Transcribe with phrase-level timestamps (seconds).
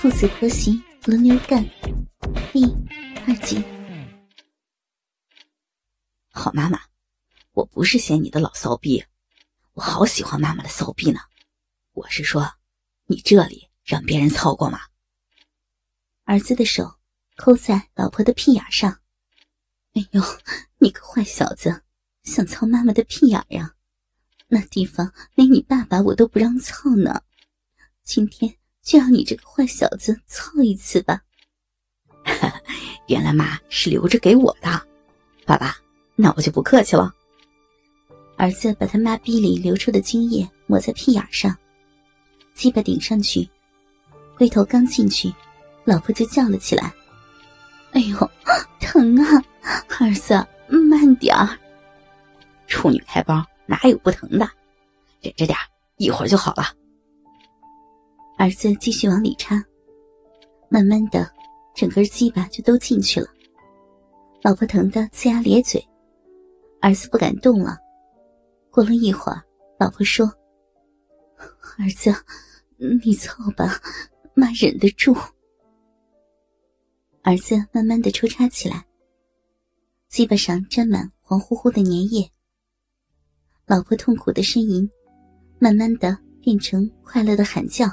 [0.00, 1.60] 父子婆媳轮流干，
[2.52, 2.62] 第
[3.26, 3.60] 二集。
[6.30, 6.80] 好妈妈，
[7.50, 9.04] 我不是嫌你的老骚逼，
[9.72, 11.18] 我好喜欢妈妈的骚逼呢。
[11.94, 12.48] 我是说，
[13.06, 14.78] 你这里让别人操过吗？
[16.22, 17.00] 儿子的手
[17.36, 19.00] 抠在老婆的屁眼上。
[19.94, 20.22] 哎呦，
[20.78, 21.82] 你个坏小子，
[22.22, 23.74] 想操妈妈的屁眼呀？
[24.46, 27.24] 那地方连你爸爸我都不让操呢。
[28.04, 28.57] 今天
[28.88, 31.20] 就让你这个坏小子操一次吧。
[33.06, 34.82] 原来妈是留着给我的，
[35.44, 35.76] 爸爸，
[36.16, 37.12] 那我就不客气了。
[38.38, 41.54] 儿子把他妈逼里流出的精液抹在屁眼上，
[42.54, 43.46] 鸡巴顶上去，
[44.38, 45.30] 龟头刚进去，
[45.84, 46.90] 老婆就叫了起来
[47.92, 48.30] ：“哎呦，
[48.80, 49.44] 疼啊！
[50.00, 50.32] 儿子，
[50.66, 51.58] 慢点儿。
[52.66, 54.48] 处女开包。”哪有不疼的？
[55.20, 55.58] 忍着点
[55.98, 56.72] 一会儿就好了。
[58.38, 59.60] 儿子继续往里插，
[60.68, 61.28] 慢慢的，
[61.74, 63.26] 整根鸡巴就都进去了。
[64.42, 65.84] 老婆疼得呲牙咧嘴，
[66.80, 67.76] 儿子不敢动了。
[68.70, 69.42] 过了一会儿，
[69.76, 70.24] 老婆说
[71.78, 72.14] ：“儿子，
[73.02, 73.80] 你凑吧，
[74.34, 75.12] 妈忍得住。”
[77.22, 78.86] 儿子慢慢的抽插起来，
[80.08, 82.30] 鸡巴上沾满黄乎乎的粘液。
[83.66, 84.88] 老婆痛苦的呻吟，
[85.58, 87.84] 慢慢的变成快乐的喊叫。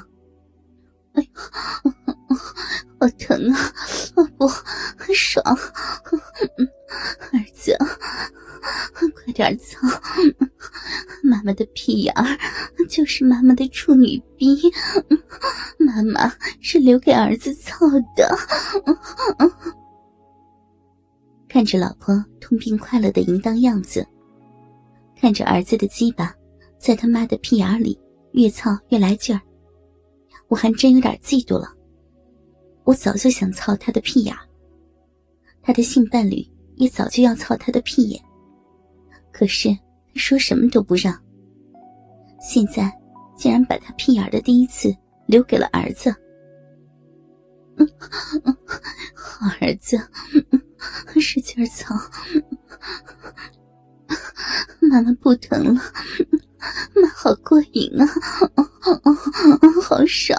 [1.16, 1.92] 哎呦，
[3.00, 3.72] 好疼啊！
[4.36, 5.42] 不，很爽。
[7.32, 7.76] 儿子，
[9.14, 9.78] 快点操！
[11.22, 12.38] 妈妈的屁眼儿
[12.88, 14.60] 就是妈妈的处女逼，
[15.78, 18.36] 妈妈是留给儿子操的。
[21.48, 24.06] 看着老婆痛并快乐的淫荡样子。
[25.18, 26.32] 看着儿子的鸡巴
[26.78, 27.98] 在他妈的屁眼里
[28.32, 29.40] 越操越来劲儿，
[30.48, 31.72] 我还真有点嫉妒了。
[32.84, 34.34] 我早就想操他的屁眼，
[35.62, 38.22] 他的性伴侣也早就要操他的屁眼，
[39.32, 39.78] 可是他
[40.14, 41.12] 说什么都不让。
[42.40, 42.92] 现在
[43.36, 44.94] 竟然把他屁眼的第一次
[45.26, 46.14] 留给了儿子。
[49.14, 50.00] 好儿子，
[51.20, 51.94] 使劲操。
[54.80, 55.82] 妈妈不疼了，
[56.94, 58.06] 妈好过瘾啊，
[59.96, 60.38] 好爽！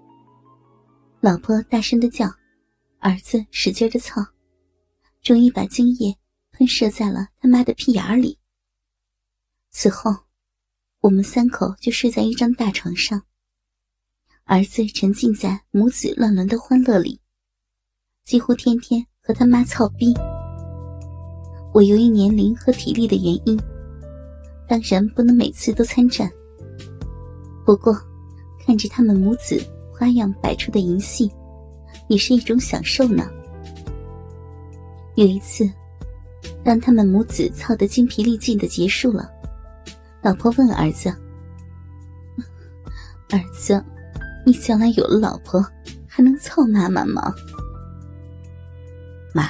[1.20, 2.26] 老婆大声的叫，
[2.98, 4.20] 儿子使劲的操，
[5.22, 6.14] 终于把精液
[6.52, 8.38] 喷射在了他妈的屁眼里。
[9.70, 10.14] 此后，
[11.00, 13.22] 我们三口就睡在一张大床上，
[14.44, 17.18] 儿子沉浸在母子乱伦的欢乐里，
[18.24, 20.12] 几乎天天和他妈操逼。
[21.72, 23.58] 我由于年龄和体力的原因，
[24.68, 26.30] 当然不能每次都参战。
[27.64, 27.98] 不过，
[28.64, 31.30] 看着他们母子花样百出的淫戏，
[32.08, 33.28] 也是一种享受呢。
[35.16, 35.70] 有一次，
[36.64, 39.30] 当他们母子操得精疲力尽的结束了，
[40.22, 41.08] 老婆问儿子
[43.30, 43.84] ：“儿子，
[44.44, 45.64] 你将来有了老婆，
[46.08, 47.34] 还能操妈妈吗？”
[49.34, 49.48] 妈，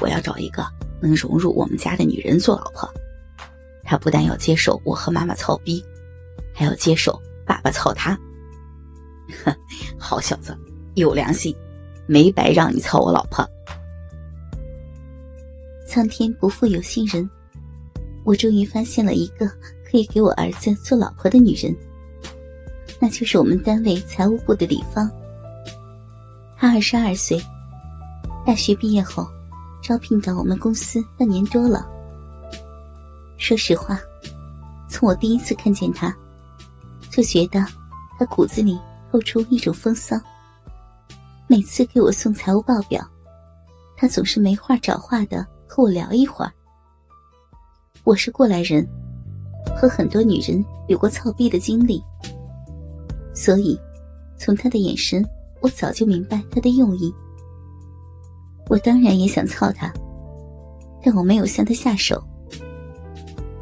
[0.00, 0.64] 我要找一个。
[1.02, 2.88] 能融入我们家的女人做老婆，
[3.82, 5.84] 她不但要接受我和妈妈操逼，
[6.54, 8.18] 还要接受爸爸操她。
[9.44, 9.54] 哼，
[9.98, 10.56] 好小子，
[10.94, 11.54] 有良心，
[12.06, 13.48] 没白让你操我老婆。
[15.86, 17.28] 苍天不负有心人，
[18.24, 19.46] 我终于发现了一个
[19.90, 21.74] 可以给我儿子做老婆的女人，
[23.00, 25.10] 那就是我们单位财务部的李芳。
[26.56, 27.40] 她二十二岁，
[28.44, 29.26] 大学毕业后。
[29.86, 31.86] 招聘到我们公司半年多了。
[33.36, 34.00] 说实话，
[34.88, 36.16] 从我第一次看见她，
[37.10, 37.62] 就觉得
[38.18, 38.80] 她骨子里
[39.14, 40.20] 透出一种风骚。
[41.46, 43.00] 每次给我送财务报表，
[43.96, 46.50] 他总是没话找话的和我聊一会儿。
[48.02, 48.84] 我是过来人，
[49.76, 52.02] 和很多女人有过操逼的经历，
[53.32, 53.78] 所以
[54.36, 55.24] 从他的眼神，
[55.60, 57.14] 我早就明白他的用意。
[58.68, 59.92] 我当然也想操他，
[61.04, 62.20] 但我没有向他下手，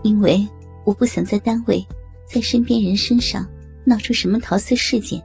[0.03, 0.49] 因为
[0.87, 1.87] 我不想在单位，
[2.27, 3.47] 在身边人身上
[3.85, 5.23] 闹出什么桃色事件。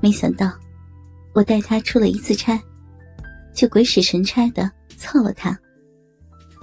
[0.00, 0.52] 没想到，
[1.32, 2.60] 我带他出了一次差，
[3.54, 5.58] 就鬼使神差的操了他，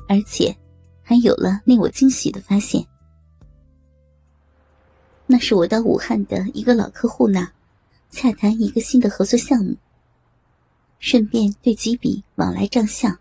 [0.07, 0.55] 而且
[1.01, 2.85] 还有了令我惊喜的发现。
[5.25, 7.51] 那是我到武汉的一个老客户那，
[8.09, 9.75] 洽谈一个新的合作项目。
[10.99, 13.17] 顺便对几笔往来账项。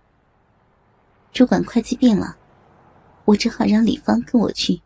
[1.32, 2.36] 主管会计病了，
[3.24, 4.80] 我只好让李芳跟我去。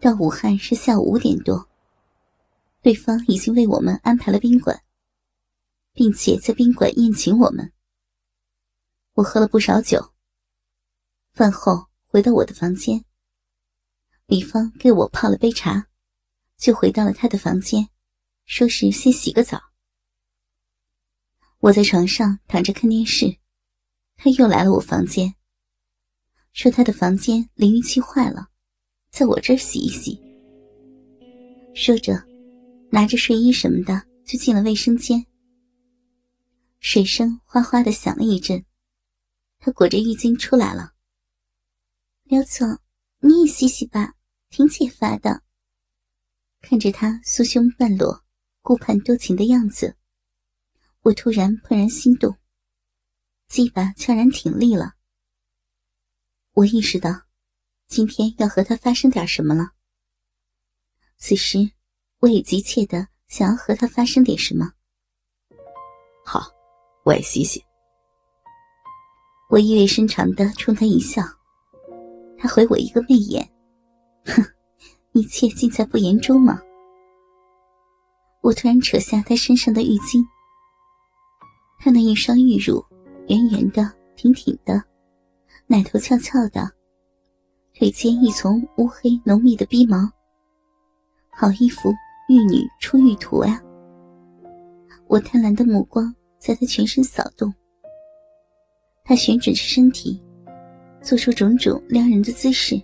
[0.00, 1.66] 到武汉是下午五点多，
[2.82, 4.82] 对方已经为我们安排了宾馆，
[5.92, 7.72] 并且在宾馆宴请我们。
[9.14, 10.14] 我喝了不少酒。
[11.32, 13.04] 饭后回到我的房间，
[14.26, 15.88] 李芳给我泡了杯茶，
[16.56, 17.88] 就回到了他的房间，
[18.46, 19.60] 说是先洗个澡。
[21.58, 23.36] 我在床上躺着看电视，
[24.16, 25.34] 他又来了我房间，
[26.52, 28.48] 说他的房间淋浴器坏了，
[29.10, 30.18] 在我这儿洗一洗。
[31.74, 32.29] 说着，
[32.92, 35.24] 拿着睡衣什么的就进了卫生间。
[36.80, 38.64] 水声哗哗的响了一阵，
[39.58, 40.94] 他裹着浴巾出来了。
[42.24, 42.78] 刘总，
[43.20, 44.14] 你也洗洗吧，
[44.48, 45.42] 挺解乏的。
[46.60, 48.24] 看着他酥胸半裸、
[48.62, 49.96] 顾盼多情的样子，
[51.02, 52.36] 我突然怦然心动，
[53.48, 54.94] 鸡巴悄然挺立了。
[56.52, 57.26] 我意识到，
[57.86, 59.72] 今天要和他发生点什么了。
[61.16, 61.72] 此时，
[62.20, 64.70] 我也急切的想要和他发生点什么。
[66.24, 66.42] 好，
[67.02, 67.64] 我也洗洗。
[69.48, 71.22] 我意味深长的冲他一笑。
[72.38, 73.50] 他回我一个媚眼，
[74.26, 74.42] 哼，
[75.12, 76.60] 一切尽在不言中嘛。
[78.42, 80.24] 我突然扯下他身上的浴巾，
[81.78, 82.82] 他那一双玉乳，
[83.28, 84.82] 圆圆的、挺挺的，
[85.66, 86.70] 奶头翘翘的，
[87.74, 90.10] 腿间一丛乌黑浓密的逼毛，
[91.30, 91.92] 好一幅
[92.30, 93.60] 玉女出浴图啊！
[95.08, 97.52] 我贪婪的目光在他全身扫动，
[99.02, 100.22] 他旋转着身体。
[101.02, 102.80] 做出种种撩人的姿势，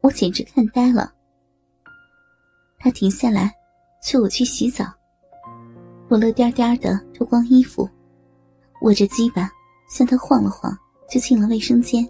[0.00, 1.12] 我简直看呆了。
[2.78, 3.50] 他停下来，
[4.00, 4.84] 催我去洗澡。
[6.08, 7.88] 我乐颠颠的脱光衣服，
[8.82, 9.50] 握着鸡巴
[9.88, 10.72] 向他晃了晃，
[11.08, 12.08] 就进了卫生间。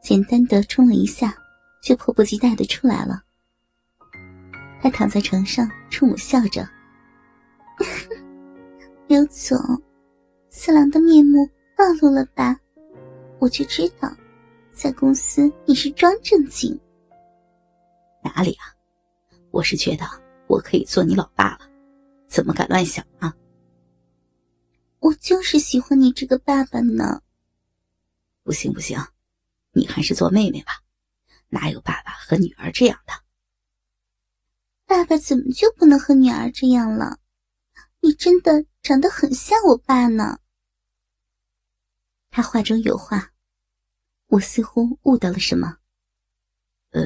[0.00, 1.32] 简单的冲了一下，
[1.84, 3.22] 就迫不及待的出来了。
[4.82, 6.68] 他躺在床上冲我笑着
[9.06, 9.56] ：“刘总，
[10.50, 12.58] 四郎的面目暴露了吧？”
[13.38, 14.12] 我就知道，
[14.72, 16.76] 在公司你是装正经。
[18.24, 18.74] 哪里啊？
[19.52, 20.04] 我是觉得
[20.48, 21.60] 我可以做你老爸了，
[22.26, 23.32] 怎么敢乱想啊？
[24.98, 27.22] 我就是喜欢你这个爸爸呢。
[28.42, 28.98] 不行不行，
[29.72, 30.72] 你还是做妹妹吧，
[31.50, 33.12] 哪有爸爸和女儿这样的？
[34.92, 37.18] 爸爸怎么就不能和女儿这样了？
[38.00, 40.38] 你真的长得很像我爸呢。
[42.28, 43.32] 他话中有话。
[44.26, 45.78] 我似乎悟到了什么。
[46.90, 47.00] 呃，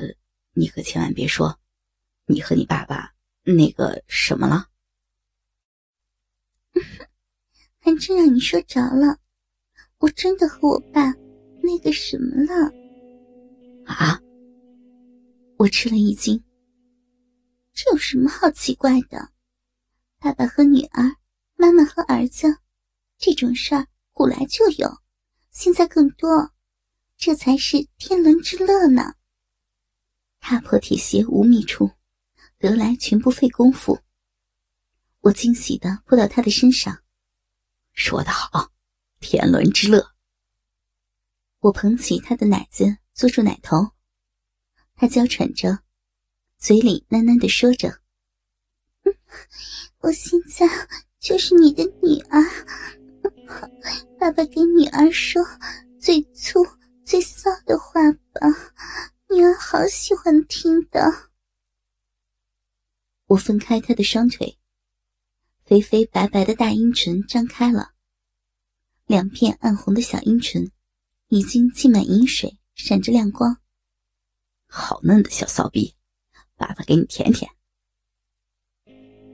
[0.55, 1.61] 你可千万别说，
[2.27, 4.69] 你和你爸爸那个什么了。
[7.79, 9.21] 还真让你说着了，
[9.99, 11.13] 我真的和我爸
[11.63, 12.73] 那个什么了。
[13.87, 14.21] 啊！
[15.57, 16.43] 我吃了一惊。
[17.77, 19.33] 这有什么好奇怪的？
[20.19, 21.19] 爸爸和女儿，
[21.57, 22.61] 妈妈和儿子，
[23.19, 25.03] 这种事儿古来就有，
[25.51, 26.55] 现在更多。
[27.19, 29.17] 这才是天伦之乐呢。
[30.41, 31.91] 踏破铁鞋无觅处，
[32.57, 34.01] 得来全不费工夫。
[35.21, 37.03] 我惊喜的扑到他的身上，
[37.93, 38.73] 说得好，
[39.21, 40.15] 天伦之乐。
[41.59, 43.91] 我捧起他的奶子，坐住奶头，
[44.95, 45.81] 他娇喘着，
[46.67, 48.01] 嘴里喃喃的说着
[50.03, 50.67] ：“我现在
[51.21, 52.43] 就是你的女儿，
[54.19, 55.41] 爸爸给女儿说
[56.01, 56.67] 最粗。”
[57.07, 58.41] 最骚的话吧，
[59.31, 61.31] 女儿好喜欢听的。
[63.27, 64.59] 我分开他的双腿，
[65.65, 67.93] 肥肥白白的大阴唇张开了，
[69.05, 70.73] 两片暗红的小阴唇
[71.29, 73.57] 已经浸满饮水，闪着亮光。
[74.67, 75.95] 好嫩的小骚逼，
[76.57, 77.51] 爸爸给你舔舔。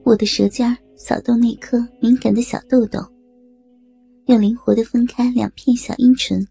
[0.04, 2.98] 我的舌尖扫动那颗敏感的小豆豆，
[4.26, 6.46] 又灵活的分开两片小阴唇。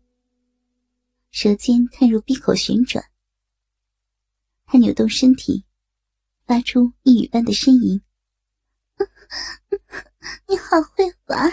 [1.32, 3.04] 舌尖探入闭口旋转，
[4.66, 5.64] 他扭动身体，
[6.46, 8.02] 发出一语般的呻吟。
[10.48, 11.52] 你好会玩，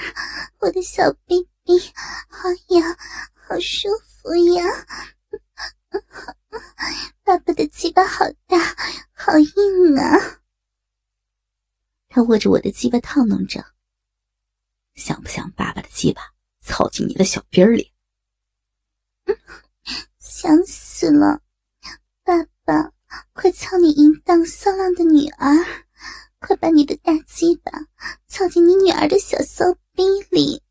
[0.61, 1.81] 我的小 baby，
[2.29, 2.97] 好痒，
[3.35, 4.65] 好舒服呀！
[7.25, 8.59] 爸爸的鸡巴好大，
[9.13, 10.41] 好硬啊！
[12.09, 13.65] 他握着我的鸡巴套弄着，
[14.95, 16.23] 想不想爸爸的鸡巴
[16.61, 17.93] 操进你的小逼儿里？
[20.19, 21.43] 想死了，
[22.25, 22.93] 爸爸，
[23.33, 25.85] 快操你淫荡骚浪的女儿，
[26.39, 27.71] 快把你的大鸡巴
[28.27, 30.63] 操进你女儿的小骚逼里。